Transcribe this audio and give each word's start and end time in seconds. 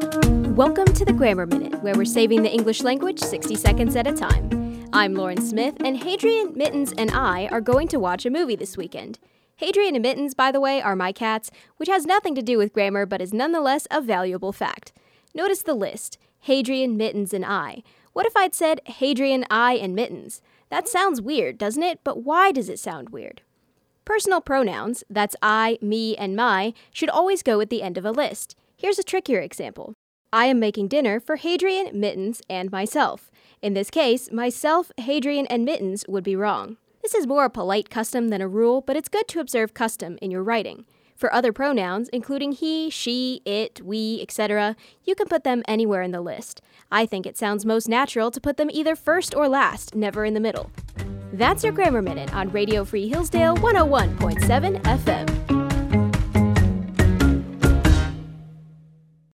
Welcome 0.00 0.86
to 0.94 1.04
the 1.04 1.12
Grammar 1.14 1.44
Minute, 1.44 1.82
where 1.82 1.94
we're 1.94 2.06
saving 2.06 2.42
the 2.42 2.50
English 2.50 2.82
language 2.82 3.18
60 3.18 3.54
seconds 3.54 3.94
at 3.96 4.06
a 4.06 4.14
time. 4.14 4.88
I'm 4.94 5.14
Lauren 5.14 5.42
Smith, 5.42 5.76
and 5.84 5.98
Hadrian, 5.98 6.56
Mittens, 6.56 6.94
and 6.96 7.10
I 7.10 7.48
are 7.48 7.60
going 7.60 7.86
to 7.88 8.00
watch 8.00 8.24
a 8.24 8.30
movie 8.30 8.56
this 8.56 8.78
weekend. 8.78 9.18
Hadrian 9.56 9.94
and 9.94 10.02
Mittens, 10.02 10.32
by 10.32 10.50
the 10.50 10.60
way, 10.60 10.80
are 10.80 10.96
my 10.96 11.12
cats, 11.12 11.50
which 11.76 11.90
has 11.90 12.06
nothing 12.06 12.34
to 12.34 12.40
do 12.40 12.56
with 12.56 12.72
grammar 12.72 13.04
but 13.04 13.20
is 13.20 13.34
nonetheless 13.34 13.86
a 13.90 14.00
valuable 14.00 14.52
fact. 14.52 14.94
Notice 15.34 15.62
the 15.62 15.74
list 15.74 16.16
Hadrian, 16.40 16.96
Mittens, 16.96 17.34
and 17.34 17.44
I. 17.44 17.82
What 18.14 18.24
if 18.24 18.34
I'd 18.34 18.54
said 18.54 18.80
Hadrian, 18.86 19.44
I, 19.50 19.74
and 19.74 19.94
Mittens? 19.94 20.40
That 20.70 20.88
sounds 20.88 21.20
weird, 21.20 21.58
doesn't 21.58 21.82
it? 21.82 22.00
But 22.04 22.24
why 22.24 22.52
does 22.52 22.70
it 22.70 22.78
sound 22.78 23.10
weird? 23.10 23.42
Personal 24.06 24.40
pronouns, 24.40 25.04
that's 25.10 25.36
I, 25.42 25.78
me, 25.82 26.16
and 26.16 26.34
my, 26.34 26.72
should 26.90 27.10
always 27.10 27.42
go 27.42 27.60
at 27.60 27.68
the 27.68 27.82
end 27.82 27.98
of 27.98 28.06
a 28.06 28.12
list. 28.12 28.56
Here's 28.80 28.98
a 28.98 29.02
trickier 29.02 29.40
example. 29.40 29.92
I 30.32 30.46
am 30.46 30.58
making 30.58 30.88
dinner 30.88 31.20
for 31.20 31.36
Hadrian, 31.36 32.00
Mittens, 32.00 32.40
and 32.48 32.72
myself. 32.72 33.30
In 33.60 33.74
this 33.74 33.90
case, 33.90 34.32
myself, 34.32 34.90
Hadrian, 34.96 35.46
and 35.48 35.66
Mittens 35.66 36.02
would 36.08 36.24
be 36.24 36.34
wrong. 36.34 36.78
This 37.02 37.14
is 37.14 37.26
more 37.26 37.44
a 37.44 37.50
polite 37.50 37.90
custom 37.90 38.28
than 38.28 38.40
a 38.40 38.48
rule, 38.48 38.80
but 38.80 38.96
it's 38.96 39.10
good 39.10 39.28
to 39.28 39.40
observe 39.40 39.74
custom 39.74 40.16
in 40.22 40.30
your 40.30 40.42
writing. 40.42 40.86
For 41.14 41.30
other 41.30 41.52
pronouns, 41.52 42.08
including 42.08 42.52
he, 42.52 42.88
she, 42.88 43.42
it, 43.44 43.82
we, 43.84 44.22
etc., 44.22 44.76
you 45.04 45.14
can 45.14 45.28
put 45.28 45.44
them 45.44 45.62
anywhere 45.68 46.00
in 46.00 46.12
the 46.12 46.22
list. 46.22 46.62
I 46.90 47.04
think 47.04 47.26
it 47.26 47.36
sounds 47.36 47.66
most 47.66 47.86
natural 47.86 48.30
to 48.30 48.40
put 48.40 48.56
them 48.56 48.70
either 48.72 48.96
first 48.96 49.34
or 49.34 49.46
last, 49.46 49.94
never 49.94 50.24
in 50.24 50.32
the 50.32 50.40
middle. 50.40 50.70
That's 51.34 51.62
your 51.62 51.74
Grammar 51.74 52.00
Minute 52.00 52.32
on 52.34 52.50
Radio 52.50 52.86
Free 52.86 53.08
Hillsdale 53.08 53.56
101.7 53.56 54.80
FM. 54.84 55.49